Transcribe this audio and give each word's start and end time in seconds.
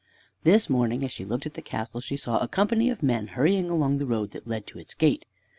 This 0.41 0.67
morning, 0.67 1.03
as 1.03 1.11
she 1.11 1.23
looked 1.23 1.45
at 1.45 1.53
the 1.53 1.61
castle, 1.61 2.01
she 2.01 2.17
saw 2.17 2.39
a 2.39 2.47
company 2.47 2.89
of 2.89 3.03
men 3.03 3.27
hurrying 3.27 3.69
along 3.69 3.99
the 3.99 4.07
road 4.07 4.31
that 4.31 4.47
led 4.47 4.65
to 4.65 4.79
its 4.79 4.95
gate. 4.95 5.25